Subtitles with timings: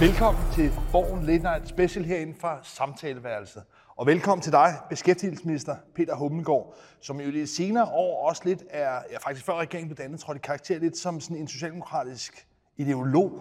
[0.00, 3.62] Velkommen til Borgen Late Night Special herinde fra Samtaleværelset.
[3.96, 9.00] Og velkommen til dig, beskæftigelsesminister Peter Hummelgaard, som jo det senere år også lidt er,
[9.12, 12.46] ja faktisk før regeringen blev dannet, tror jeg, karakter lidt som sådan en socialdemokratisk
[12.76, 13.32] ideolog.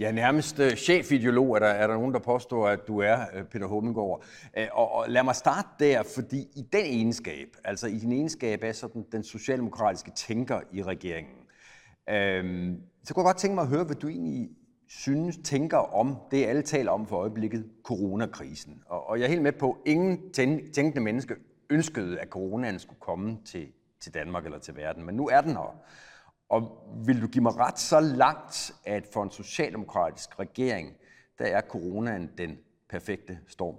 [0.00, 3.44] Ja, nærmest øh, chefideolog er der, er der nogen, der påstår, at du er, øh,
[3.44, 4.24] Peter Hummelgaard.
[4.58, 8.64] Øh, og, og lad mig starte der, fordi i den egenskab, altså i din egenskab
[8.64, 11.36] af sådan den socialdemokratiske tænker i regeringen,
[12.08, 14.48] øhm, så kunne jeg godt tænke mig at høre, hvad du egentlig
[14.98, 18.82] synes, tænker om det, alle taler om for øjeblikket, coronakrisen.
[18.86, 20.32] Og, og jeg er helt med på, at ingen
[20.72, 21.34] tænkende menneske
[21.70, 23.68] ønskede, at coronaen skulle komme til,
[24.00, 25.76] til Danmark eller til verden, men nu er den her.
[26.48, 30.92] Og vil du give mig ret så langt, at for en socialdemokratisk regering,
[31.38, 33.76] der er coronaen den perfekte storm?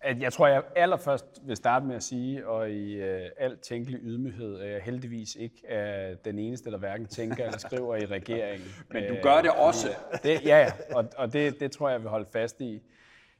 [0.00, 4.00] At jeg tror, jeg allerførst vil starte med at sige, og i øh, al tænkelig
[4.02, 8.68] ydmyghed, at jeg heldigvis ikke er den eneste, der hverken tænker eller skriver i regeringen.
[8.92, 9.88] Men du gør det også.
[10.22, 12.82] Det, ja, ja, og, og det, det tror jeg, jeg vil holde fast i.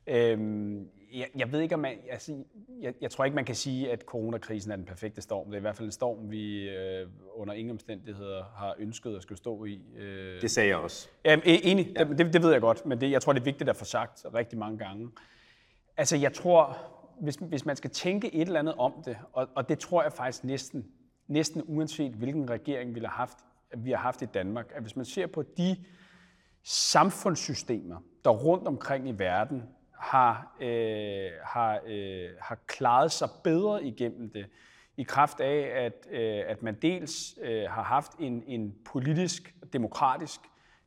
[0.06, 2.44] Øhm, jeg, jeg ved ikke, om man, altså,
[2.80, 5.46] jeg, jeg tror ikke, man kan sige, at coronakrisen er den perfekte storm.
[5.46, 9.22] Det er i hvert fald en storm, vi øh, under ingen omstændigheder har ønsket at
[9.22, 9.80] skulle stå i.
[9.96, 10.40] Øh.
[10.40, 11.08] Det sagde jeg også.
[11.24, 12.04] Ja, enig, ja.
[12.04, 14.24] det, det ved jeg godt, men det, jeg tror, det er vigtigt at få sagt
[14.34, 15.10] rigtig mange gange.
[15.96, 16.78] Altså, jeg tror,
[17.20, 20.12] hvis, hvis man skal tænke et eller andet om det, og, og det tror jeg
[20.12, 20.86] faktisk næsten,
[21.28, 23.38] næsten uanset hvilken regering vi har haft,
[23.76, 25.76] vi har haft i Danmark, at hvis man ser på de
[26.64, 29.62] samfundssystemer, der rundt omkring i verden
[29.98, 34.46] har, øh, har, øh, har klaret sig bedre igennem det,
[34.96, 40.40] i kraft af, at, øh, at man dels øh, har haft en, en politisk, demokratisk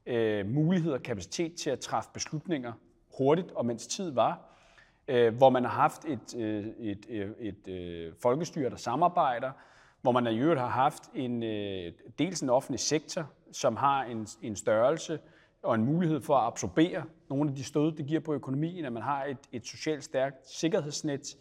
[0.06, 2.73] øh, mulighed og kapacitet til at træffe beslutninger
[3.18, 4.48] hurtigt, og mens tid var,
[5.10, 9.52] øh, hvor man har haft et, øh, et, et, et, øh, folkestyre, der samarbejder,
[10.02, 14.28] hvor man i øvrigt har haft en, øh, dels en offentlig sektor, som har en,
[14.42, 15.20] en størrelse
[15.64, 18.94] og en mulighed for at absorbere nogle af de stød, det giver på økonomien, at
[18.94, 21.38] man har et, et socialt stærkt sikkerhedsnet.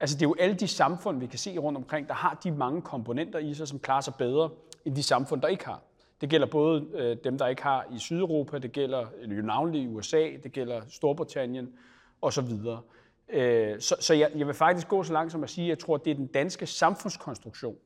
[0.00, 2.50] Altså det er jo alle de samfund, vi kan se rundt omkring, der har de
[2.50, 4.50] mange komponenter i sig, som klarer sig bedre
[4.84, 5.82] end de samfund, der ikke har.
[6.20, 9.86] Det gælder både øh, dem, der ikke har i Sydeuropa, det gælder jo navnlig i
[9.86, 11.72] USA, det gælder Storbritannien
[12.22, 12.50] osv.
[13.30, 15.78] Øh, så, så jeg, jeg vil faktisk gå så langt som at sige, at jeg
[15.78, 17.76] tror, at det er den danske samfundskonstruktion,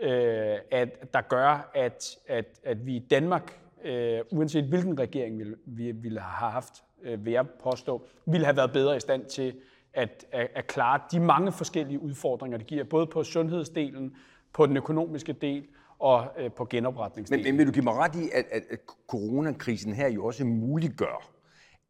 [0.00, 5.44] øh, at, der gør, at, at, at vi i Danmark, øh, uanset hvilken regering vi,
[5.66, 9.54] vi ville have haft, øh, vil jeg påstå, ville have været bedre i stand til
[9.94, 14.16] at, at, at klare de mange forskellige udfordringer, det giver, både på sundhedsdelen,
[14.52, 15.64] på den økonomiske del
[15.98, 17.44] og øh, på genopretningsdelen.
[17.44, 18.62] Men, men vil du give mig ret i, at, at,
[19.08, 21.30] coronakrisen her jo også muliggør,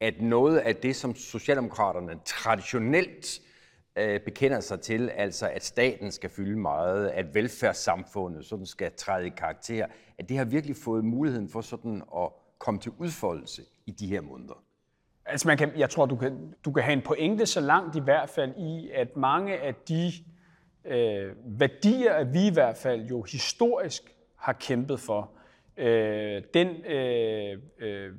[0.01, 3.41] at noget af det, som Socialdemokraterne traditionelt
[3.97, 9.27] øh, bekender sig til, altså at staten skal fylde meget, at velfærdssamfundet sådan skal træde
[9.27, 9.87] i karakter,
[10.19, 12.29] at det har virkelig fået muligheden for sådan at
[12.59, 14.63] komme til udfoldelse i de her måneder?
[15.27, 18.01] Altså man kan, jeg tror, du kan, du kan have en pointe så langt i
[18.01, 20.13] hvert fald i, at mange af de
[20.85, 25.31] øh, værdier, at vi i hvert fald jo historisk har kæmpet for,
[25.81, 28.13] øh, den øh, øh,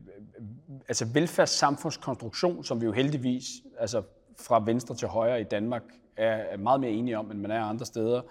[0.88, 3.46] altså velfærdssamfundskonstruktion, som vi jo heldigvis
[3.80, 4.02] altså
[4.40, 5.84] fra venstre til højre i Danmark
[6.18, 8.22] er meget mere enige om, end man er andre steder,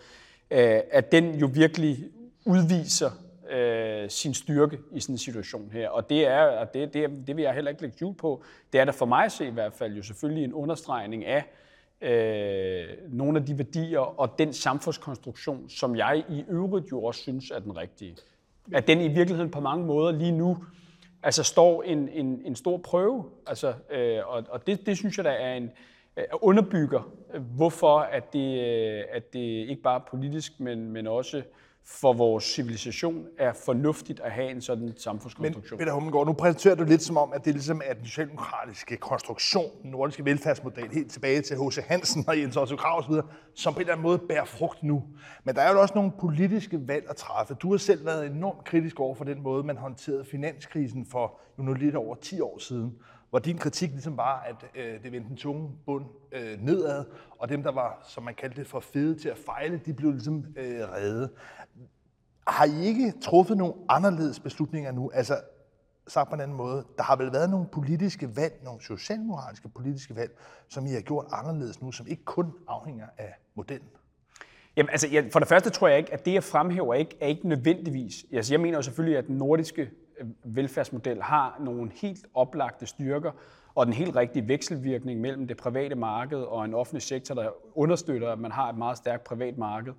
[0.50, 2.04] øh, at den jo virkelig
[2.44, 3.10] udviser
[3.50, 5.88] øh, sin styrke i sådan en situation her.
[5.88, 8.42] Og det er, og det, det, det vil jeg heller ikke lægge jul på,
[8.72, 11.44] det er der for mig at se i hvert fald jo selvfølgelig en understregning af
[12.00, 17.50] øh, nogle af de værdier og den samfundskonstruktion, som jeg i øvrigt jo også synes
[17.50, 18.16] er den rigtige
[18.74, 20.58] at den i virkeligheden på mange måder lige nu
[21.22, 23.24] altså står en, en, en stor prøve.
[23.46, 25.70] Altså, øh, og og det, det synes jeg, der er en
[26.16, 27.10] øh, underbygger,
[27.56, 31.42] hvorfor at det, øh, at det ikke bare politisk, men, men også
[31.84, 35.78] for vores civilisation er fornuftigt at have en sådan samfundskonstruktion.
[35.78, 38.96] Men Peter Hummelgaard, nu præsenterer du lidt som om, at det ligesom er den socialdemokratiske
[38.96, 41.78] konstruktion, den nordiske velfærdsmodel, helt tilbage til H.C.
[41.86, 43.14] Hansen og Jens Otto Krav osv.,
[43.54, 45.04] som på en eller anden måde bærer frugt nu.
[45.44, 47.54] Men der er jo også nogle politiske valg at træffe.
[47.54, 51.62] Du har selv været enormt kritisk over for den måde, man håndterede finanskrisen for jo
[51.62, 52.94] nu lidt over 10 år siden
[53.30, 57.04] hvor din kritik ligesom var, at øh, det vendte den tunge bund øh, nedad,
[57.38, 60.10] og dem, der var, som man kaldte det, for fede til at fejle, de blev
[60.12, 61.30] ligesom øh, reddet.
[62.46, 65.10] Har I ikke truffet nogle anderledes beslutninger nu?
[65.14, 65.40] Altså,
[66.08, 70.16] sagt på en anden måde, der har vel været nogle politiske valg, nogle socialmoralske politiske
[70.16, 70.38] valg,
[70.68, 73.88] som I har gjort anderledes nu, som ikke kun afhænger af modellen?
[74.76, 77.26] Jamen, altså, jeg, for det første tror jeg ikke, at det, jeg fremhæver, ikke, er
[77.26, 78.24] ikke nødvendigvis.
[78.32, 79.90] Altså, jeg mener jo selvfølgelig, at den nordiske
[80.20, 83.32] øh, velfærdsmodel har nogle helt oplagte styrker,
[83.74, 88.32] og den helt rigtige vekselvirkning mellem det private marked og en offentlig sektor, der understøtter,
[88.32, 89.92] at man har et meget stærkt privat marked.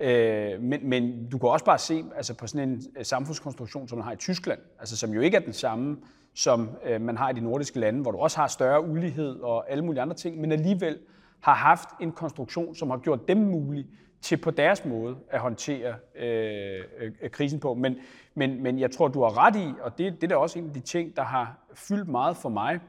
[0.00, 3.98] Øh, men, men du kan også bare se altså på sådan en øh, samfundskonstruktion, som
[3.98, 5.96] man har i Tyskland, altså som jo ikke er den samme,
[6.34, 9.70] som øh, man har i de nordiske lande, hvor du også har større ulighed og
[9.70, 10.98] alle mulige andre ting, men alligevel
[11.40, 13.86] har haft en konstruktion, som har gjort dem mulige
[14.20, 17.74] til på deres måde at håndtere øh, øh, øh krisen på.
[17.74, 17.96] Men,
[18.34, 20.66] men, men jeg tror, du har ret i, og det, det er da også en
[20.66, 22.80] af de ting, der har fyldt meget for mig,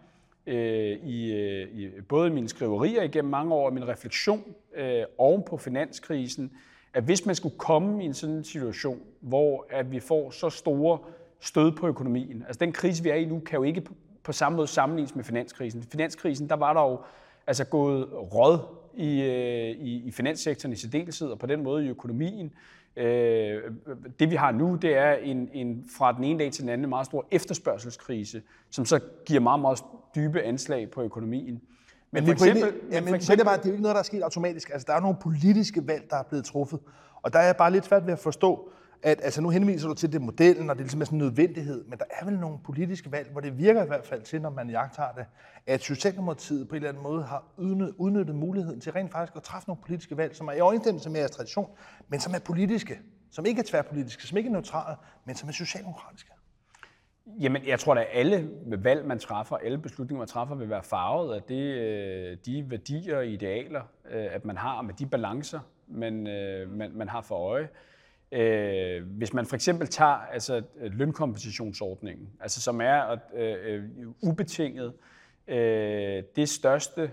[0.48, 4.44] øh, i, øh, i både mine skriverier igennem mange år og min refleksion
[4.76, 6.52] øh, oven på finanskrisen,
[6.96, 11.00] at hvis man skulle komme i en sådan situation, hvor at vi får så store
[11.40, 13.82] stød på økonomien, altså den krise, vi er i nu, kan jo ikke
[14.24, 15.84] på, samme måde sammenlignes med finanskrisen.
[15.84, 17.00] Finanskrisen, der var der jo
[17.48, 18.60] altså gået råd
[18.94, 22.54] i, øh, i, i finanssektoren i særdeleshed, og på den måde i økonomien.
[22.96, 23.62] Øh,
[24.20, 26.90] det vi har nu, det er en, en fra den ene dag til den anden
[26.90, 29.84] meget stor efterspørgselskrise, som så giver meget, meget
[30.16, 31.62] dybe anslag på økonomien.
[32.16, 34.00] Men, men for eksempel, ja, men for eksempel, bare, det er jo ikke noget, der
[34.00, 34.70] er sket automatisk.
[34.70, 36.80] Altså, der er nogle politiske valg, der er blevet truffet.
[37.22, 38.70] Og der er jeg bare lidt svært ved at forstå,
[39.04, 41.84] at altså, nu henviser du til det modellen, og det er ligesom sådan en nødvendighed,
[41.84, 44.50] men der er vel nogle politiske valg, hvor det virker i hvert fald til, når
[44.50, 45.26] man jagter det,
[45.68, 47.44] at Socialdemokratiet på en eller anden måde har
[47.98, 51.20] udnyttet muligheden til rent faktisk at træffe nogle politiske valg, som er i overensstemmelse med
[51.20, 51.70] jeres tradition,
[52.10, 53.00] men som er politiske,
[53.32, 54.96] som ikke er tværpolitiske, som ikke er neutrale,
[55.26, 56.32] men som er socialdemokratiske.
[57.28, 61.36] Jamen, jeg tror, at alle valg, man træffer, alle beslutninger, man træffer, vil være farvet
[61.36, 63.82] af det, øh, de værdier og idealer,
[64.12, 67.70] øh, at man har med de balancer, man, øh, man, man har for øje.
[69.02, 74.94] Hvis man for eksempel tager altså, lønkompensationsordningen, altså, som er uh, ubetinget
[75.48, 75.54] uh,
[76.36, 77.12] det største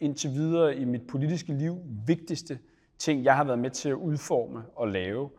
[0.00, 2.58] indtil videre i mit politiske liv vigtigste
[2.98, 5.30] ting, jeg har været med til at udforme og lave,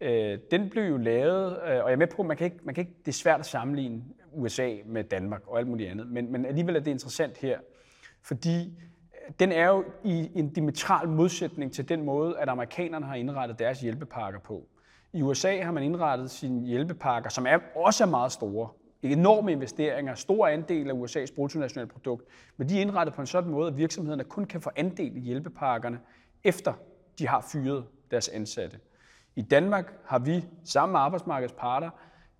[0.00, 2.58] Øh, den blev jo lavet, øh, og jeg er med på, at man kan ikke,
[2.62, 4.02] man kan ikke, det er svært at sammenligne
[4.32, 7.58] USA med Danmark og alt muligt andet, men, men alligevel er det interessant her,
[8.22, 13.14] fordi øh, den er jo i en dimetral modsætning til den måde, at amerikanerne har
[13.14, 14.66] indrettet deres hjælpepakker på.
[15.12, 18.68] I USA har man indrettet sine hjælpepakker, som er også er meget store,
[19.02, 22.24] enorme investeringer, stor andel af USA's bruttonationalprodukt,
[22.56, 25.20] men de er indrettet på en sådan måde, at virksomhederne kun kan få andel i
[25.20, 26.00] hjælpepakkerne,
[26.44, 26.72] efter
[27.18, 28.78] de har fyret deres ansatte.
[29.38, 31.90] I Danmark har vi sammen med arbejdsmarkedets parter,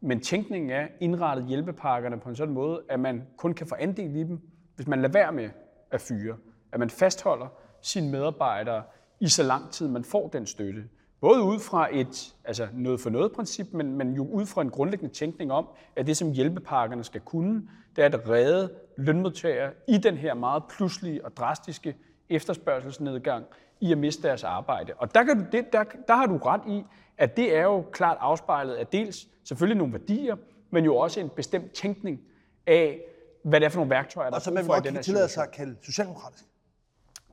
[0.01, 4.17] men tænkningen er indrettet hjælpepakkerne på en sådan måde, at man kun kan få andel
[4.17, 4.41] i dem,
[4.77, 5.51] hvis man lader være med
[5.91, 6.37] at fyre.
[6.73, 7.47] At man fastholder
[7.83, 8.83] sine medarbejdere
[9.21, 10.85] i så lang tid, man får den støtte.
[11.21, 14.71] Både ud fra et altså noget for noget princip, men, men jo ud fra en
[14.71, 19.99] grundlæggende tænkning om, at det som hjælpepakkerne skal kunne, det er at redde lønmodtagere i
[19.99, 21.97] den her meget pludselige og drastiske
[22.29, 23.45] efterspørgselsnedgang
[23.81, 24.93] i at miste deres arbejde.
[24.97, 26.85] Og der, kan du, det, der, der har du ret i,
[27.19, 30.37] at det er jo klart afspejlet af dels selvfølgelig nogle værdier,
[30.71, 32.21] men jo også en bestemt tænkning
[32.67, 33.01] af,
[33.43, 35.51] hvad det er for nogle værktøjer, der er for i den her tillade sig at
[35.51, 36.45] kalde socialdemokratisk?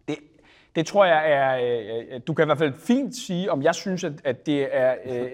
[0.07, 0.17] Det,
[0.75, 3.75] det tror jeg er, øh, øh, du kan i hvert fald fint sige, om jeg
[3.75, 5.31] synes, at, at det er øh,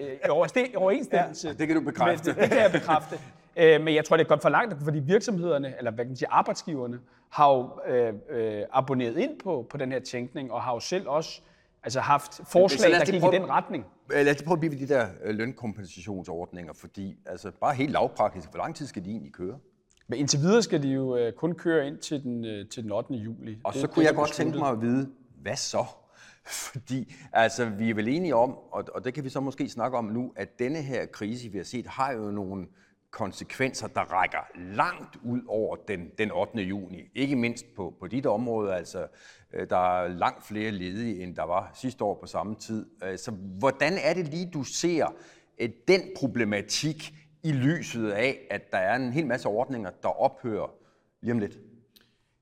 [0.70, 1.48] i overensstemmelse.
[1.48, 2.30] Ja, det kan du bekræfte.
[2.30, 3.18] det, det kan jeg bekræfte.
[3.56, 6.16] Øh, men jeg tror, det er godt for langt, fordi virksomhederne, eller hvad kan man
[6.16, 6.98] sige, arbejdsgiverne,
[7.30, 11.08] har jo øh, øh, abonneret ind på, på den her tænkning, og har jo selv
[11.08, 11.40] også
[11.84, 13.84] altså haft forslag, der gik prøve, i den retning.
[14.10, 18.50] Lad os prøve at blive ved de der øh, lønkompensationsordninger, fordi altså, bare helt lavpraktisk,
[18.50, 19.58] hvor lang tid skal de egentlig køre?
[20.06, 22.92] Men indtil videre skal de jo øh, kun køre ind til den, øh, til den
[22.92, 23.14] 8.
[23.14, 23.58] juli.
[23.64, 25.10] Og det, så kunne det, jeg godt tænke mig at vide,
[25.42, 25.84] hvad så?
[26.72, 29.98] Fordi altså, vi er vel enige om, og, og det kan vi så måske snakke
[29.98, 32.66] om nu, at denne her krise, vi har set, har jo nogle
[33.12, 36.62] konsekvenser, der rækker langt ud over den, den 8.
[36.62, 37.10] juni.
[37.14, 39.06] Ikke mindst på, på dit område, altså
[39.52, 42.86] øh, der er langt flere ledige, end der var sidste år på samme tid.
[43.04, 45.14] Øh, så hvordan er det lige, du ser
[45.58, 50.74] øh, den problematik i lyset af, at der er en hel masse ordninger, der ophører
[51.20, 51.58] lige om lidt?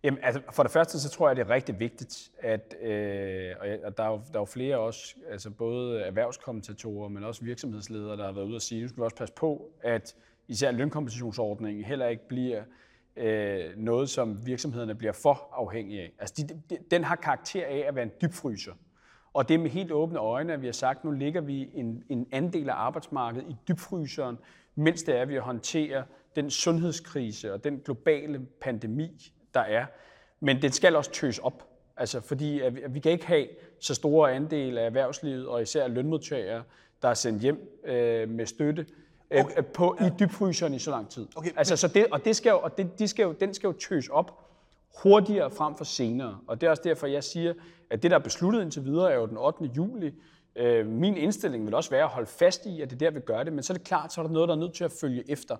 [0.02, 3.96] Jamen, altså, for det første, så tror jeg, det er rigtig vigtigt, at, øh, og
[3.96, 8.24] der er, jo, der er jo flere også, altså både erhvervskommentatorer, men også virksomhedsledere, der
[8.24, 10.16] har været ude og sige, nu skal vi også passe på, at
[10.50, 12.62] især lønkompensationsordningen heller ikke bliver
[13.16, 16.12] øh, noget, som virksomhederne bliver for afhængige af.
[16.18, 18.72] Altså, de, de, den har karakter af at være en dybfryser.
[19.32, 21.70] Og det er med helt åbne øjne, at vi har sagt, at nu ligger vi
[21.74, 24.38] en, en andel af arbejdsmarkedet i dybfryseren,
[24.74, 26.02] mens det er, at vi håndterer
[26.36, 29.86] den sundhedskrise og den globale pandemi, der er.
[30.40, 31.66] Men den skal også tøs op.
[31.96, 33.46] Altså, fordi at vi, at vi kan ikke have
[33.80, 36.62] så store andel af erhvervslivet, og især lønmodtagere,
[37.02, 38.99] der er sendt hjem øh, med støtte, Øh,
[39.30, 39.62] okay.
[39.62, 40.06] på, ja.
[40.06, 41.26] i dybfryseren i så lang tid.
[41.36, 41.50] Okay.
[41.56, 43.72] Altså, så det, og det skal jo, og det, de skal jo, den skal jo
[43.72, 44.50] tøs op
[45.02, 46.38] hurtigere frem for senere.
[46.46, 47.54] Og det er også derfor, jeg siger,
[47.90, 49.64] at det, der er besluttet indtil videre, er jo den 8.
[49.76, 50.12] juli.
[50.56, 53.44] Øh, min indstilling vil også være at holde fast i, at det der vil gøre
[53.44, 54.92] det, men så er det klart, så er der noget, der er nødt til at
[55.00, 55.56] følge efter.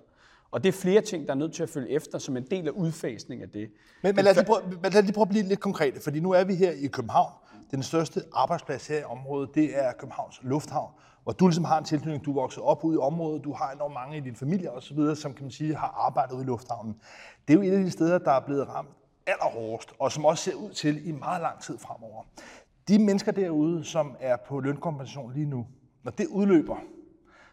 [0.51, 2.67] Og det er flere ting, der er nødt til at følge efter, som en del
[2.67, 3.69] af udfasning af det.
[4.03, 6.43] Men, men lad, os prøve, lad os prøve at blive lidt konkrete, fordi nu er
[6.43, 7.31] vi her i København.
[7.71, 10.91] Den største arbejdsplads her i området, det er Københavns Lufthavn,
[11.23, 13.71] hvor du ligesom har en tilknytning, du er vokset op ude i området, du har
[13.71, 16.95] enormt mange i din familie osv., som kan man sige har arbejdet ude i lufthavnen.
[17.47, 18.89] Det er jo et af de steder, der er blevet ramt
[19.27, 22.23] allerhårdest, og som også ser ud til i meget lang tid fremover.
[22.87, 25.67] De mennesker derude, som er på lønkompensation lige nu,
[26.03, 26.77] når det udløber,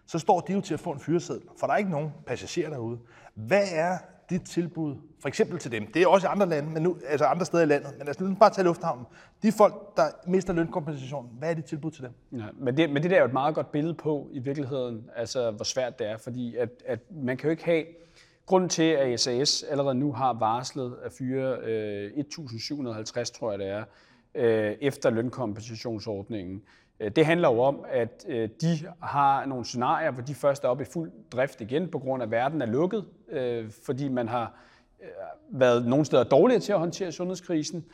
[0.07, 2.71] så står de jo til at få en fyreseddel, for der er ikke nogen passagerer
[2.71, 2.99] derude.
[3.35, 3.99] Hvad er
[4.31, 5.87] dit tilbud, for eksempel til dem?
[5.87, 8.25] Det er også i andre lande, men nu, altså andre steder i landet, men altså,
[8.25, 9.07] lad os bare tage lufthavnen.
[9.43, 12.41] De folk, der mister lønkompensation, hvad er dit tilbud til dem?
[12.41, 15.11] Ja, men, det, men det der er jo et meget godt billede på i virkeligheden,
[15.17, 17.85] altså hvor svært det er, fordi at, at man kan jo ikke have,
[18.47, 23.69] grunden til, at SAS allerede nu har varslet at fyre øh, 1.750, tror jeg det
[23.69, 23.85] er,
[24.35, 26.63] øh, efter lønkompensationsordningen,
[27.01, 30.69] Øh, det handler jo om, at øh, de har nogle scenarier, hvor de først er
[30.69, 34.29] oppe i fuld drift igen, på grund af, at verden er lukket, øh, fordi man
[34.29, 34.55] har
[35.51, 37.85] været nogle steder dårligere til at håndtere sundhedskrisen,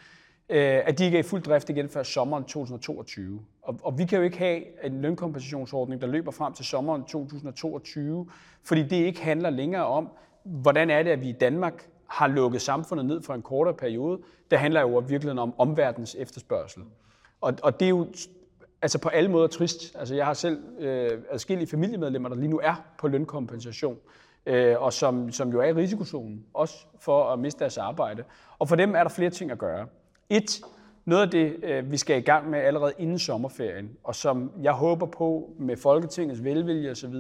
[0.48, 3.40] at de ikke er i fuld drift igen før sommeren 2022.
[3.62, 8.30] Og, vi kan jo ikke have en lønkompensationsordning, der løber frem til sommeren 2022,
[8.64, 10.08] fordi det ikke handler længere om,
[10.44, 14.20] hvordan er det, at vi i Danmark har lukket samfundet ned for en kortere periode.
[14.50, 16.82] Det handler jo virkelig om omverdens efterspørgsel.
[17.40, 18.06] Og, og det er jo
[18.84, 19.96] altså på alle måder trist.
[19.98, 23.98] Altså jeg har selv øh, adskillige familiemedlemmer, der lige nu er på lønkompensation,
[24.46, 28.24] øh, og som, som jo er i risikozonen, også for at miste deres arbejde.
[28.58, 29.86] Og for dem er der flere ting at gøre.
[30.30, 30.60] Et,
[31.04, 34.72] noget af det, øh, vi skal i gang med allerede inden sommerferien, og som jeg
[34.72, 37.14] håber på med Folketingets velvilje osv.,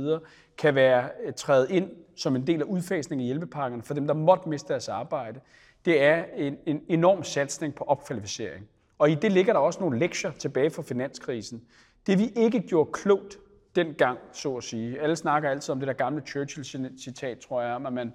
[0.58, 4.14] kan være øh, træde ind som en del af udfasningen af hjælpepakkerne for dem, der
[4.14, 5.40] måtte miste deres arbejde,
[5.84, 8.68] det er en, en enorm satsning på opkvalificering.
[8.98, 11.62] Og i det ligger der også nogle lektier tilbage fra finanskrisen.
[12.06, 13.38] Det vi ikke gjorde klogt
[13.76, 15.00] dengang, så at sige.
[15.00, 18.12] Alle snakker altid om det der gamle Churchill-citat, tror jeg, om at man,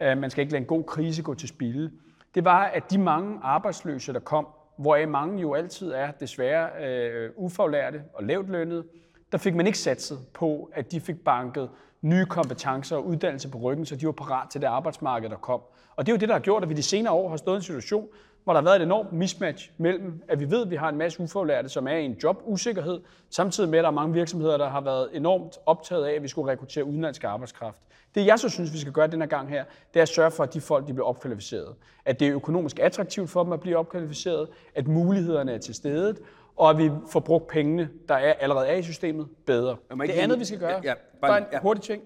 [0.00, 1.90] øh, man skal ikke lade en god krise gå til spilde.
[2.34, 7.30] Det var, at de mange arbejdsløse, der kom, hvoraf mange jo altid er desværre øh,
[7.36, 8.84] ufaglærte og lavt lønnede,
[9.32, 11.70] der fik man ikke satset på, at de fik banket
[12.02, 15.60] nye kompetencer og uddannelse på ryggen, så de var parat til det arbejdsmarked, der kom.
[15.96, 17.56] Og det er jo det, der har gjort, at vi de senere år har stået
[17.56, 18.08] i en situation,
[18.44, 20.96] hvor der har været et enormt mismatch mellem, at vi ved, at vi har en
[20.96, 24.68] masse ufaglærte, som er i en jobusikkerhed, samtidig med, at der er mange virksomheder, der
[24.68, 27.78] har været enormt optaget af, at vi skulle rekruttere udenlandsk arbejdskraft.
[28.14, 30.42] Det jeg så synes, vi skal gøre denne gang her, det er at sørge for,
[30.44, 31.74] at de folk de bliver opkvalificeret.
[32.04, 36.16] At det er økonomisk attraktivt for dem at blive opkvalificeret, at mulighederne er til stede,
[36.56, 39.76] og at vi får brugt pengene, der er, allerede er i systemet, bedre.
[39.90, 41.60] Det andet, vi skal gøre, ja, ja, bare, bare en ja.
[41.60, 42.02] hurtig ting,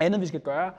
[0.00, 0.72] andet vi skal gøre,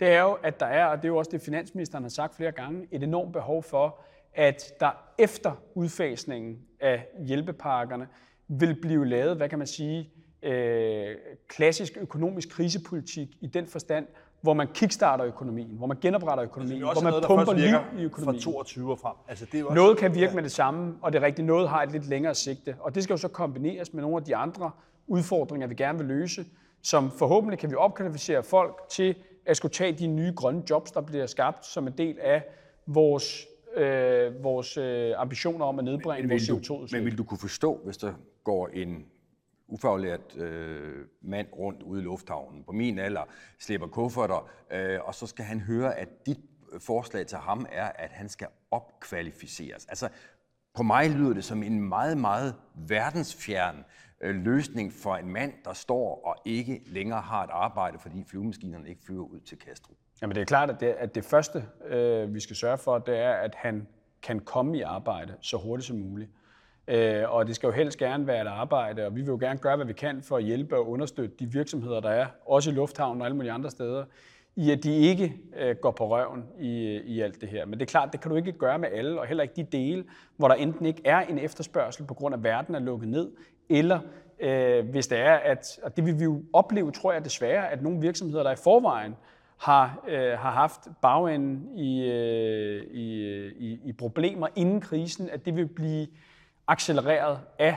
[0.00, 2.34] det er jo, at der er, og det er jo også det, finansministeren har sagt
[2.34, 4.00] flere gange, et enormt behov for,
[4.34, 8.08] at der efter udfasningen af hjælpepakkerne
[8.48, 10.10] vil blive lavet, hvad kan man sige,
[10.42, 11.16] øh,
[11.48, 14.06] klassisk økonomisk krisepolitik i den forstand,
[14.40, 18.42] hvor man kickstarter økonomien, hvor man genopretter økonomien, hvor man noget, pumper liv i økonomien.
[18.42, 19.16] Fra 22 og frem.
[19.28, 20.34] Altså, det er også, noget kan virke ja.
[20.34, 22.76] med det samme, og det er rigtigt, noget har et lidt længere sigte.
[22.80, 24.70] Og det skal jo så kombineres med nogle af de andre
[25.06, 26.44] udfordringer, vi gerne vil løse,
[26.82, 29.14] som forhåbentlig kan vi opkvalificere folk til
[29.46, 32.42] at skulle tage de nye grønne jobs, der bliver skabt som en del af
[32.86, 33.46] vores
[33.76, 36.98] øh, vores øh, ambitioner om at nedbringe men, vores CO2-udslip.
[36.98, 38.12] Men vil du kunne forstå, hvis der
[38.44, 39.06] går en
[39.68, 43.22] ufaglært øh, mand rundt ude i lufthavnen på min alder,
[43.58, 46.40] slipper kufferter, øh, og så skal han høre, at dit
[46.78, 49.86] forslag til ham er, at han skal opkvalificeres.
[49.86, 50.08] Altså,
[50.74, 53.84] på mig lyder det som en meget, meget verdensfjern
[54.20, 58.88] øh, løsning for en mand, der står og ikke længere har et arbejde, fordi flyvemaskinerne
[58.88, 59.96] ikke flyver ud til Kastrup.
[60.22, 63.18] Jamen det er klart, at det, at det første, øh, vi skal sørge for, det
[63.18, 63.86] er, at han
[64.22, 66.30] kan komme i arbejde så hurtigt som muligt.
[66.88, 69.58] Øh, og det skal jo helst gerne være et arbejde, og vi vil jo gerne
[69.58, 72.74] gøre, hvad vi kan for at hjælpe og understøtte de virksomheder, der er, også i
[72.74, 74.04] lufthavnen og alle mulige andre steder,
[74.56, 77.66] i at de ikke øh, går på røven i, i alt det her.
[77.66, 79.64] Men det er klart, det kan du ikke gøre med alle, og heller ikke de
[79.64, 80.04] dele,
[80.36, 83.30] hvor der enten ikke er en efterspørgsel på grund af, at verden er lukket ned,
[83.68, 84.00] eller
[84.40, 87.82] øh, hvis det er, at, og det vil vi jo opleve, tror jeg desværre, at
[87.82, 89.14] nogle virksomheder, der i forvejen
[89.60, 95.56] har, øh, har haft bagenden i, øh, i, i, i problemer inden krisen, at det
[95.56, 96.06] vil blive
[96.68, 97.76] accelereret af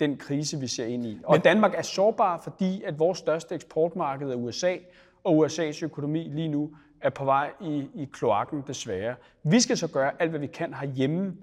[0.00, 1.18] den krise, vi ser ind i.
[1.24, 4.76] Og Men, Danmark er sårbar, fordi at vores største eksportmarked er USA,
[5.24, 9.14] og USA's økonomi lige nu er på vej i, i kloakken desværre.
[9.42, 11.36] Vi skal så gøre alt, hvad vi kan herhjemme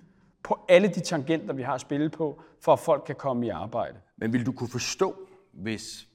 [0.43, 3.49] på alle de tangenter, vi har at spille på, for at folk kan komme i
[3.49, 3.97] arbejde.
[4.17, 5.15] Men vil du kunne forstå,
[5.53, 6.07] hvis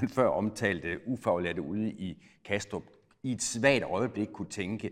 [0.00, 2.82] den før omtalte ufaglærte ude i Kastrup
[3.22, 4.90] i et svagt øjeblik kunne tænke,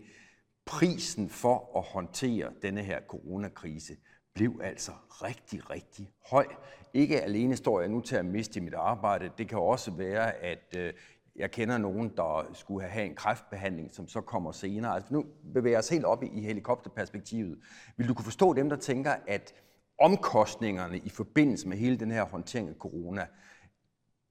[0.65, 3.93] prisen for at håndtere denne her coronakrise
[4.35, 6.45] blev altså rigtig, rigtig høj.
[6.93, 10.75] Ikke alene står jeg nu til at miste mit arbejde, det kan også være, at
[10.77, 10.93] øh,
[11.35, 14.95] jeg kender nogen, der skulle have en kræftbehandling, som så kommer senere.
[14.95, 17.59] Altså nu bevæger jeg os helt op i helikopterperspektivet.
[17.97, 19.53] Vil du kunne forstå dem, der tænker, at
[19.99, 23.27] omkostningerne i forbindelse med hele den her håndtering af corona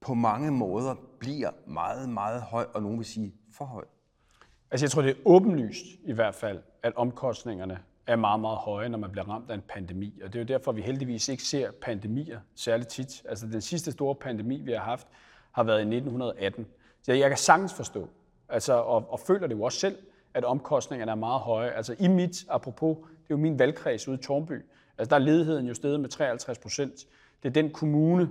[0.01, 3.85] på mange måder bliver meget, meget høj, og nogen vil sige for høj?
[4.71, 8.89] Altså jeg tror, det er åbenlyst i hvert fald, at omkostningerne er meget, meget høje,
[8.89, 10.21] når man bliver ramt af en pandemi.
[10.23, 13.23] Og det er jo derfor, vi heldigvis ikke ser pandemier særligt tit.
[13.29, 15.07] Altså den sidste store pandemi, vi har haft,
[15.51, 16.67] har været i 1918.
[17.01, 18.09] Så jeg kan sagtens forstå,
[18.49, 19.97] altså, og, og føler det jo også selv,
[20.33, 21.69] at omkostningerne er meget høje.
[21.69, 24.65] Altså i mit, apropos, det er jo min valgkreds ude i Tornby,
[24.97, 27.07] altså der er ledigheden jo steget med 53 procent.
[27.43, 28.29] Det er den kommune,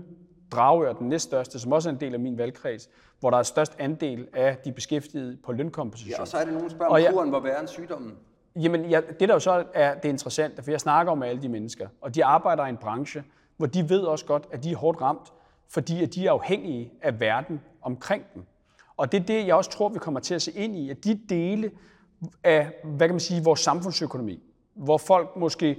[0.53, 2.89] Dragør, den næststørste, som også er en del af min valgkreds,
[3.21, 6.11] hvor der er størst andel af de beskæftigede på lønkompensation.
[6.11, 8.15] Ja, og så er det nogen, der spørger, om kuren var værre end sygdommen.
[8.57, 11.49] Jamen, ja, det der jo så er det interessante, for jeg snakker om alle de
[11.49, 13.25] mennesker, og de arbejder i en branche,
[13.57, 15.33] hvor de ved også godt, at de er hårdt ramt,
[15.69, 18.43] fordi at de er afhængige af verden omkring dem.
[18.97, 21.05] Og det er det, jeg også tror, vi kommer til at se ind i, at
[21.05, 21.71] de dele
[22.45, 24.43] af, hvad kan man sige, vores samfundsøkonomi,
[24.75, 25.79] hvor folk måske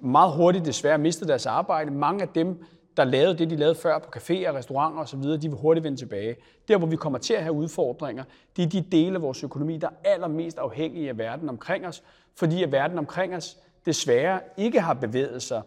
[0.00, 2.64] meget hurtigt desværre mistede deres arbejde, mange af dem,
[3.00, 6.36] der lavede det, de lavede før på caféer, restauranter osv., de vil hurtigt vende tilbage.
[6.68, 8.24] Der, hvor vi kommer til at have udfordringer,
[8.56, 12.02] det er de dele af vores økonomi, der er allermest afhængige af verden omkring os,
[12.36, 15.62] fordi at verden omkring os desværre ikke har bevæget sig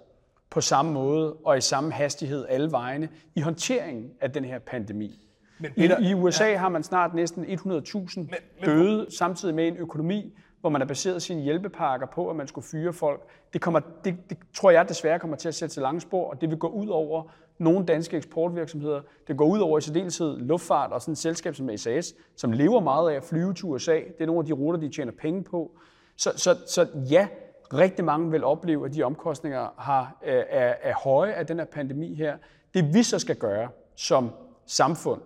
[0.49, 5.19] på samme måde og i samme hastighed alle vegne i håndteringen af den her pandemi.
[5.59, 6.57] Men Peter, I, I USA ja.
[6.57, 10.33] har man snart næsten 100.000 døde, samtidig med en økonomi,
[10.63, 13.22] hvor man har baseret sine hjælpepakker på, at man skulle fyre folk.
[13.53, 16.41] Det, kommer, det, det tror jeg desværre kommer til at sætte til lange spor, og
[16.41, 17.24] det vil gå ud over
[17.58, 19.01] nogle danske eksportvirksomheder.
[19.27, 22.79] Det går ud over i særdeleshed luftfart og sådan et selskab som SAS, som lever
[22.79, 23.96] meget af at flyve til USA.
[23.96, 25.72] Det er nogle af de ruter, de tjener penge på.
[26.15, 27.27] Så, så, så ja,
[27.74, 31.65] rigtig mange vil opleve, at de omkostninger har, øh, er, er høje af den her
[31.65, 32.38] pandemi her.
[32.74, 34.32] Det vi så skal gøre som
[34.65, 35.22] samfund,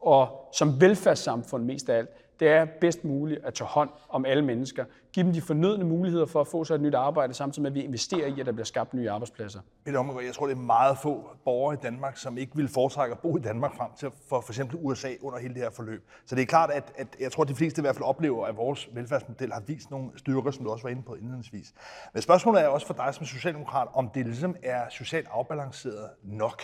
[0.00, 2.08] og som velfærdssamfund mest af alt,
[2.40, 4.84] det er bedst muligt at tage hånd om alle mennesker.
[5.12, 7.74] Give dem de fornødne muligheder for at få sig et nyt arbejde, samtidig med at
[7.74, 9.60] vi investerer i, at der bliver skabt nye arbejdspladser.
[9.84, 13.12] Peter Omgaard, jeg tror, det er meget få borgere i Danmark, som ikke vil foretrække
[13.12, 16.04] at bo i Danmark frem til for, for eksempel USA under hele det her forløb.
[16.26, 18.46] Så det er klart, at, at jeg tror, at de fleste i hvert fald oplever,
[18.46, 21.74] at vores velfærdsmodel har vist nogle styrker, som du også var inde på indledningsvis.
[22.12, 26.62] Men spørgsmålet er også for dig som socialdemokrat, om det ligesom er socialt afbalanceret nok.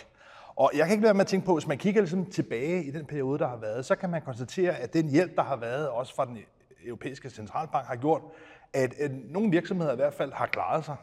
[0.55, 2.83] Og jeg kan ikke lade være med at tænke på, hvis man kigger ligesom tilbage
[2.83, 5.55] i den periode, der har været, så kan man konstatere, at den hjælp, der har
[5.55, 6.37] været, også fra den
[6.85, 8.21] europæiske centralbank, har gjort,
[8.73, 10.95] at, øh, nogle virksomheder i hvert fald har klaret sig.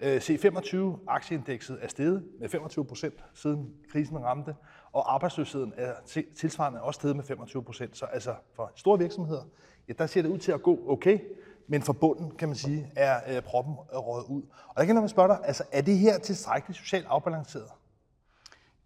[0.00, 4.54] Øh, C25-aktieindekset er steget med 25 procent siden krisen ramte,
[4.92, 5.92] og arbejdsløsheden er
[6.36, 7.96] tilsvarende også steget med 25 procent.
[7.96, 9.42] Så altså for store virksomheder,
[9.88, 11.18] ja, der ser det ud til at gå okay,
[11.68, 14.42] men for bunden, kan man sige, er øh, proppen øh, røget ud.
[14.68, 17.70] Og der kan man spørge dig, altså er det her tilstrækkeligt socialt afbalanceret?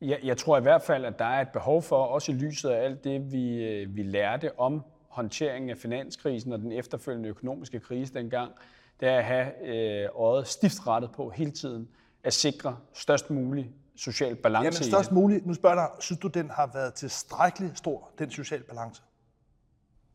[0.04, 2.70] Jeg, jeg tror i hvert fald, at der er et behov for, også i lyset
[2.70, 7.80] af alt det, vi, øh, vi lærte om håndteringen af finanskrisen og den efterfølgende økonomiske
[7.80, 8.52] krise dengang,
[9.00, 11.88] det er at have øh, øjet stift rettet på hele tiden
[12.24, 14.64] at sikre størst mulig social balance.
[14.64, 15.46] Jamen størst muligt.
[15.46, 19.02] Nu spørger jeg dig, synes du, den har været tilstrækkeligt stor, den social balance?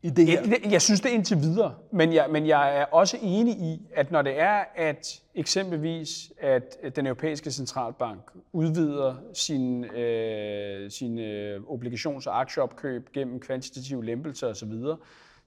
[0.02, 0.40] I det her?
[0.40, 4.10] Jeg, jeg synes det indtil videre, men jeg, men jeg er også enig i, at
[4.10, 12.26] når det er, at eksempelvis at den europæiske centralbank udvider sin, øh, sin øh, obligations-
[12.26, 14.72] og aktieopkøb gennem kvantitative lempelser osv.,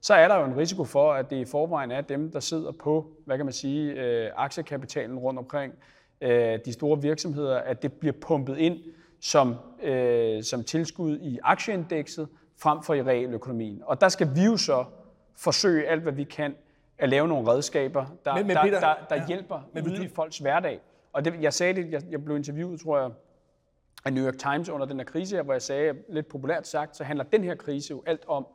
[0.00, 2.72] så er der jo en risiko for, at det i forvejen er dem, der sidder
[2.72, 5.72] på, hvad kan man sige, øh, aktiekapitalen rundt omkring
[6.20, 8.78] øh, de store virksomheder, at det bliver pumpet ind
[9.20, 12.28] som, øh, som tilskud i aktieindekset,
[12.64, 13.82] frem for i realøkonomien.
[13.86, 14.84] Og der skal vi jo så
[15.36, 16.54] forsøge alt, hvad vi kan,
[16.98, 20.04] at lave nogle redskaber, der, men, men Peter, der, der, der ja, hjælper men, ude
[20.04, 20.80] i folks hverdag.
[21.12, 23.10] Og det, jeg sagde det, jeg, jeg blev interviewet, tror jeg,
[24.04, 26.96] af New York Times under den her krise her, hvor jeg sagde, lidt populært sagt,
[26.96, 28.46] så handler den her krise jo alt om,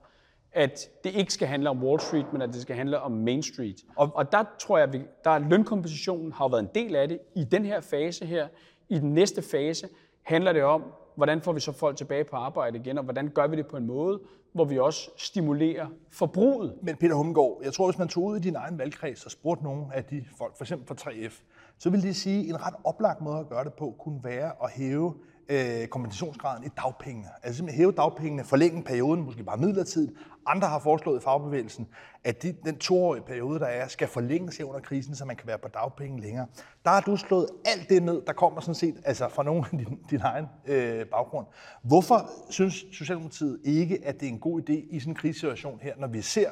[0.52, 3.44] at det ikke skal handle om Wall Street, men at det skal handle om Main
[3.44, 3.78] Street.
[3.96, 7.08] Og, og der tror jeg, at der er lønkompensationen har jo været en del af
[7.08, 8.48] det i den her fase her.
[8.90, 9.90] I den næste fase
[10.24, 10.84] handler det om,
[11.20, 13.78] hvordan får vi så folk tilbage på arbejde igen, og hvordan gør vi det på
[13.78, 14.20] en måde,
[14.54, 16.76] hvor vi også stimulerer forbruget.
[16.82, 19.64] Men Peter Humgaard, jeg tror, hvis man tog ud i din egen valgkreds og spurgte
[19.64, 21.42] nogle af de folk, for eksempel fra 3F,
[21.78, 24.52] så vil de sige, at en ret oplagt måde at gøre det på kunne være
[24.64, 25.14] at hæve
[25.50, 27.28] øh, kompensationsgraden i dagpengene.
[27.44, 30.14] Altså simpelthen hæve dagpengene, forlænge perioden, måske bare midlertidigt.
[30.46, 31.88] Andre har foreslået i fagbevægelsen,
[32.24, 35.58] at de, den toårige periode, der er, skal forlænges under krisen, så man kan være
[35.58, 36.48] på dagpenge længere.
[36.86, 39.78] Der har du slået alt det ned, der kommer sådan set altså fra nogen af
[39.78, 41.48] din, din egen øh, baggrund.
[41.82, 45.94] Hvorfor synes Socialdemokratiet ikke, at det er en god idé i sådan en krisesituation her,
[45.98, 46.50] når vi ser,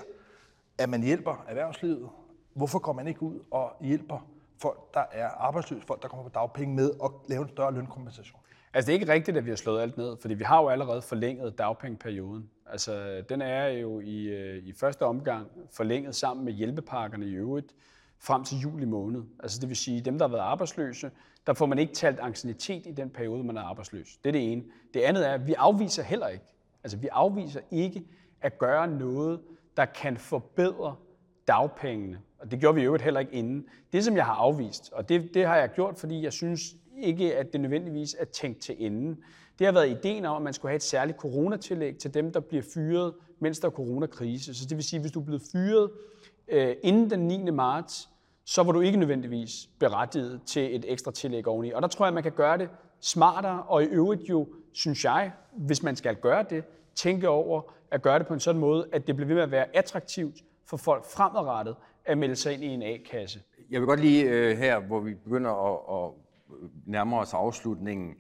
[0.78, 2.10] at man hjælper erhvervslivet?
[2.54, 4.28] Hvorfor går man ikke ud og hjælper
[4.62, 8.40] folk, der er arbejdsløse, folk, der kommer på dagpenge med at lave en større lønkompensation?
[8.78, 10.70] Altså, det er ikke rigtigt, at vi har slået alt ned, fordi vi har jo
[10.70, 12.50] allerede forlænget dagpengeperioden.
[12.66, 17.76] Altså, den er jo i, øh, i første omgang forlænget sammen med hjælpepakkerne i øvrigt
[18.20, 19.24] frem til juli måned.
[19.40, 21.12] Altså det vil sige, dem, der har været arbejdsløse,
[21.48, 24.18] der får man ikke talt ancienitet i den periode, man er arbejdsløs.
[24.24, 24.64] Det er det ene.
[24.94, 26.46] Det andet er, at vi afviser heller ikke,
[26.84, 28.04] altså vi afviser ikke
[28.42, 29.40] at gøre noget,
[29.78, 30.96] der kan forbedre
[31.48, 32.20] dagpengene.
[32.40, 33.66] Og det gjorde vi jo heller ikke inden.
[33.94, 37.36] Det, som jeg har afvist, og det, det har jeg gjort, fordi jeg synes ikke,
[37.36, 39.18] at det nødvendigvis er tænkt til enden.
[39.60, 42.40] Det har været ideen om, at man skulle have et særligt coronatillæg til dem, der
[42.40, 44.56] bliver fyret, mens der er coronakrise.
[44.56, 45.90] Så det vil sige, at hvis du er blevet fyret
[46.48, 47.52] øh, inden den 9.
[47.52, 48.10] marts,
[48.46, 51.72] så var du ikke nødvendigvis berettiget til et ekstra tillæg oveni.
[51.72, 52.70] Og der tror jeg, man kan gøre det
[53.02, 56.64] smartere, og i øvrigt jo, synes jeg, hvis man skal gøre det,
[56.96, 59.52] tænke over at gøre det på en sådan måde, at det bliver ved med at
[59.52, 63.40] være attraktivt for folk fremadrettet at melde sig ind i en A-kasse.
[63.70, 66.12] Jeg vil godt lige øh, her, hvor vi begynder at, at
[66.86, 68.16] nærmer os afslutningen,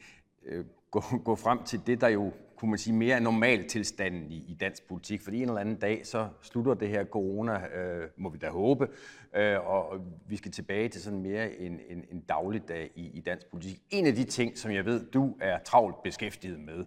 [0.45, 4.35] øh, gå, gå frem til det, der jo kunne man sige, mere er normaltilstanden i,
[4.47, 5.21] i dansk politik.
[5.21, 8.87] Fordi en eller anden dag, så slutter det her corona, øh, må vi da håbe,
[9.35, 13.47] øh, og vi skal tilbage til sådan mere en, en, en dagligdag i, i dansk
[13.51, 13.81] politik.
[13.89, 16.85] En af de ting, som jeg ved, du er travlt beskæftiget med,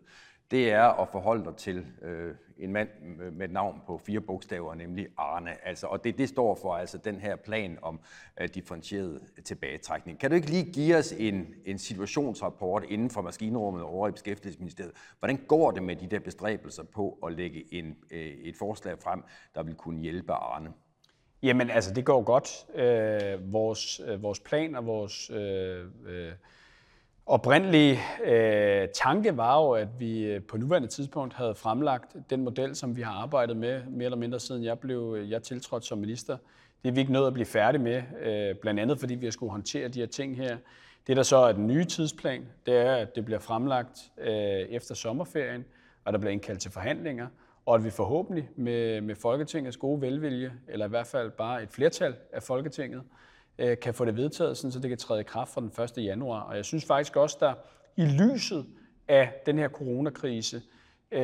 [0.50, 2.88] det er at forholde dig til øh, en mand
[3.32, 5.66] med et navn på fire bogstaver, nemlig Arne.
[5.66, 8.00] Altså, og det, det står for altså den her plan om
[8.40, 10.18] øh, differentieret tilbagetrækning.
[10.18, 14.92] Kan du ikke lige give os en, en situationsrapport inden for maskinrummet over i Beskæftigelsesministeriet?
[15.18, 19.22] Hvordan går det med de der bestræbelser på at lægge en, øh, et forslag frem,
[19.54, 20.72] der vil kunne hjælpe Arne?
[21.42, 22.66] Jamen altså, det går godt.
[22.74, 25.30] Øh, vores, øh, vores plan og vores...
[25.30, 26.32] Øh, øh,
[27.30, 32.76] oprindelige øh, tanke var jo, at vi øh, på nuværende tidspunkt havde fremlagt den model,
[32.76, 35.98] som vi har arbejdet med mere eller mindre siden jeg blev øh, jeg tiltrådt som
[35.98, 36.36] minister.
[36.82, 39.30] Det er vi ikke nået at blive færdige med, øh, blandt andet fordi vi har
[39.30, 40.56] skulle håndtere de her ting her.
[41.06, 44.32] Det, der så er den nye tidsplan, det er, at det bliver fremlagt øh,
[44.70, 45.64] efter sommerferien,
[46.04, 47.26] og der bliver indkaldt til forhandlinger,
[47.66, 51.68] og at vi forhåbentlig med, med Folketingets gode velvilje, eller i hvert fald bare et
[51.70, 53.29] flertal af Folketinget, øh,
[53.60, 56.04] Øh, kan få det vedtaget, sådan, så det kan træde i kraft fra den 1.
[56.04, 56.40] januar.
[56.40, 57.54] Og jeg synes faktisk også, der
[57.96, 58.66] i lyset
[59.08, 60.62] af den her coronakrise,
[61.12, 61.20] øh,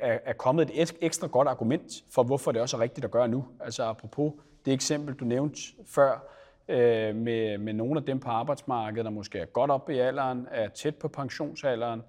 [0.00, 3.28] er, er kommet et ekstra godt argument for, hvorfor det også er rigtigt at gøre
[3.28, 3.44] nu.
[3.60, 4.32] Altså apropos
[4.64, 6.28] det eksempel, du nævnte før,
[6.68, 10.48] øh, med, med nogle af dem på arbejdsmarkedet, der måske er godt op i alderen,
[10.50, 12.02] er tæt på pensionsalderen,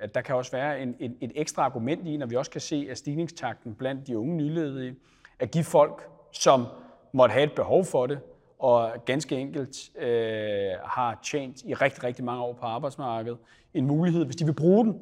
[0.00, 2.60] at der kan også være en, en, et ekstra argument i, når vi også kan
[2.60, 4.96] se, at stigningstakten blandt de unge nyledige,
[5.38, 6.66] at give folk, som
[7.12, 8.20] måtte have et behov for det,
[8.62, 13.38] og ganske enkelt øh, har tjent i rigtig, rigtig mange år på arbejdsmarkedet,
[13.74, 15.00] en mulighed, hvis de vil bruge den,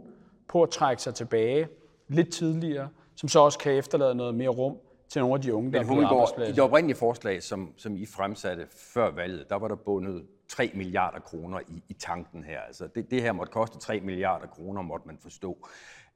[0.49, 1.69] på at trække sig tilbage
[2.09, 4.77] lidt tidligere, som så også kan efterlade noget mere rum
[5.09, 6.55] til nogle af de unge, der Men, er på arbejdspladsen.
[6.55, 10.71] I det oprindelige forslag, som, som I fremsatte før valget, der var der bundet 3
[10.75, 12.61] milliarder kroner i, i tanken her.
[12.61, 15.69] Altså det, det her måtte koste 3 milliarder kroner, måtte man forstå.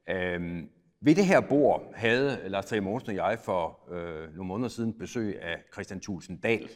[0.09, 0.69] Øhm,
[1.01, 4.93] ved det her bord havde Lars Trier Mogensen og jeg for øh, nogle måneder siden
[4.93, 6.69] besøg af Christian Thulsen Dahl,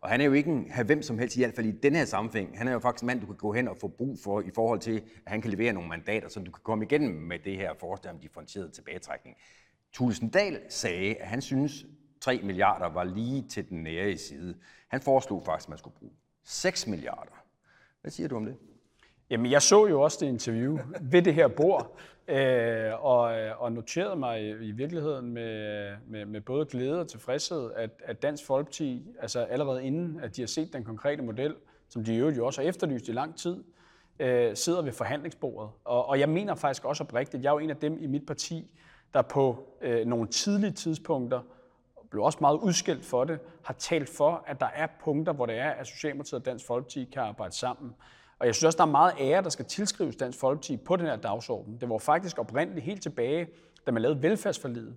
[0.00, 2.04] og han er jo ikke en hvem som helst, i hvert fald i den her
[2.04, 2.58] sammenhæng.
[2.58, 4.50] Han er jo faktisk en mand, du kan gå hen og få brug for i
[4.54, 7.56] forhold til, at han kan levere nogle mandater, så du kan komme igennem med det
[7.56, 9.36] her forslag om differentieret tilbagetrækning.
[9.92, 11.86] Tulsendal sagde, at han synes,
[12.20, 14.54] 3 milliarder var lige til den nære side.
[14.88, 16.12] Han foreslog faktisk, at man skulle bruge
[16.44, 17.44] 6 milliarder.
[18.00, 18.56] Hvad siger du om det?
[19.30, 23.72] Jamen, jeg så jo også det interview ved det her bord, øh, og, øh, og
[23.72, 28.46] noterede mig i, i virkeligheden med, med, med både glæde og tilfredshed, at, at Dansk
[28.46, 31.54] Folkeparti, altså allerede inden, at de har set den konkrete model,
[31.88, 33.64] som de i jo også har efterlyst i lang tid,
[34.18, 35.70] øh, sidder ved forhandlingsbordet.
[35.84, 38.26] Og, og jeg mener faktisk også oprigtigt, jeg er jo en af dem i mit
[38.26, 38.70] parti,
[39.14, 41.40] der på øh, nogle tidlige tidspunkter,
[42.10, 45.58] blev også meget udskilt for det, har talt for, at der er punkter, hvor det
[45.58, 47.94] er, at Socialdemokratiet og Dansk Folkeparti kan arbejde sammen.
[48.38, 51.06] Og jeg synes også, der er meget ære, der skal tilskrives Dansk Folkeparti på den
[51.06, 51.78] her dagsorden.
[51.80, 53.48] Det var faktisk oprindeligt helt tilbage,
[53.86, 54.94] da man lavede velfærdsforlidet.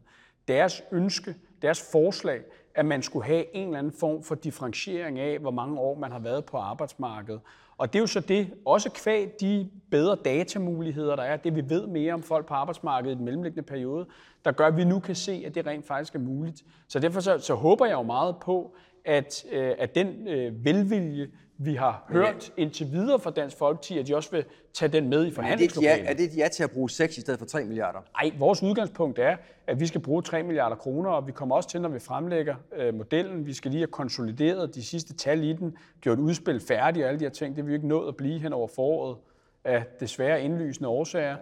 [0.48, 2.42] Deres ønske, deres forslag,
[2.76, 6.12] at man skulle have en eller anden form for differentiering af, hvor mange år man
[6.12, 7.42] har været på arbejdsmarkedet.
[7.78, 11.70] Og det er jo så det, også kvæg de bedre datamuligheder, der er, det vi
[11.70, 14.06] ved mere om folk på arbejdsmarkedet i den mellemliggende periode,
[14.46, 16.64] der gør, at vi nu kan se, at det rent faktisk er muligt.
[16.88, 18.76] Så derfor så, så håber jeg jo meget på,
[19.06, 21.28] at, øh, at den øh, velvilje,
[21.62, 22.62] vi har hørt ja.
[22.62, 26.10] indtil videre fra Dansk Folkeparti, at de også vil tage den med i forhandlingslokalet.
[26.10, 28.00] Er det, er det ja til at bruge 6 i stedet for 3 milliarder?
[28.24, 31.70] Nej, vores udgangspunkt er, at vi skal bruge 3 milliarder kroner, og vi kommer også
[31.70, 35.54] til, når vi fremlægger øh, modellen, vi skal lige have konsolideret de sidste tal i
[35.54, 37.56] den, gjort udspil færdigt og alle de her ting.
[37.56, 39.18] Det vil vi ikke nået at blive hen over foråret
[39.64, 41.36] af desværre indlysende årsager.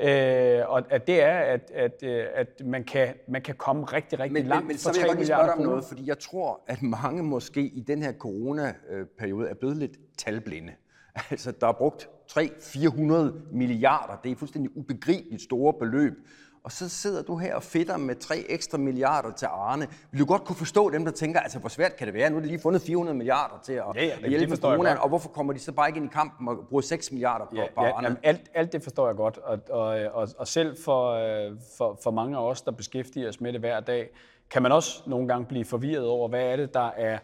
[0.00, 4.18] Øh, og at det er, at, at, øh, at man, kan, man kan komme rigtig,
[4.18, 5.84] rigtig men, langt men, men, for 3 milliarder Men så vil jeg godt om noget,
[5.84, 10.72] fordi jeg tror, at mange måske i den her coronaperiode er blevet lidt talblinde.
[11.30, 14.20] Altså, der er brugt 300-400 milliarder.
[14.24, 16.12] Det er fuldstændig ubegribeligt store beløb.
[16.64, 19.88] Og så sidder du her og fedter med tre ekstra milliarder til Arne.
[20.10, 22.30] Vil du godt kunne forstå dem, der tænker, altså hvor svært kan det være?
[22.30, 25.08] Nu er de lige fundet 400 milliarder til at, Ja, ja, at hjælpe coronaen, og
[25.08, 27.66] hvorfor kommer de så bare ikke ind i kampen og bruger 6 milliarder på, Ja,
[27.74, 28.06] på ja Arne?
[28.06, 31.98] jamen, alt, alt det forstår jeg godt, og, og, og, og selv for, øh, for,
[32.02, 34.10] for mange af os, der beskæftiger os med det hver dag,
[34.50, 37.18] kan man også nogle gange blive forvirret over, hvad er det, der er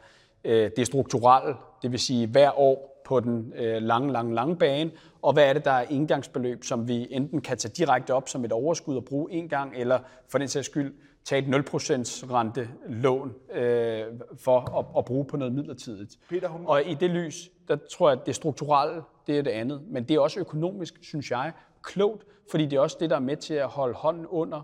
[0.45, 4.91] øh, det strukturelle, det vil sige hver år på den øh, lange, lange, lange bane,
[5.23, 8.45] og hvad er det, der er indgangsbeløb, som vi enten kan tage direkte op som
[8.45, 10.95] et overskud og bruge en gang, eller for den sags skyld
[11.25, 14.05] tage et 0% rente lån øh,
[14.39, 16.19] for at, at bruge på noget midlertidigt.
[16.29, 16.85] Peter Hummelgaard.
[16.85, 19.83] Og i det lys, der tror jeg, at det strukturelle, det er det andet.
[19.89, 23.21] Men det er også økonomisk, synes jeg, klogt, fordi det er også det, der er
[23.21, 24.61] med til at holde hånden under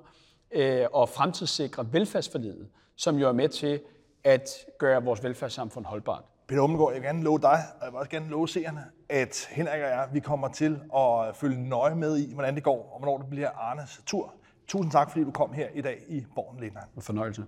[0.50, 3.80] øh, og fremtidssikre velfærdsforledet, som jo er med til
[4.24, 6.24] at gøre vores velfærdssamfund holdbart.
[6.48, 9.48] Peter Hummelgaard, jeg vil gerne love dig, og jeg vil også gerne love seerne, at
[9.50, 12.98] Henrik og jeg, vi kommer til at følge nøje med i, hvordan det går, og
[12.98, 14.34] hvornår det bliver Arnes tur.
[14.68, 16.86] Tusind tak, fordi du kom her i dag i Borgen Lindheim.
[17.00, 17.44] Fornøjelse.